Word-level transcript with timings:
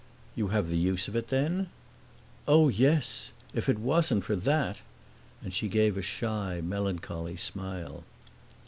"You 0.33 0.47
have 0.47 0.69
the 0.69 0.79
use 0.79 1.07
of 1.07 1.15
it 1.15 1.27
then?" 1.27 1.69
"Oh, 2.47 2.69
yes. 2.69 3.29
If 3.53 3.69
it 3.69 3.77
wasn't 3.77 4.23
for 4.23 4.35
that!" 4.35 4.77
And 5.43 5.53
she 5.53 5.67
gave 5.67 5.95
a 5.95 6.01
shy, 6.01 6.59
melancholy 6.59 7.35
smile. 7.35 8.03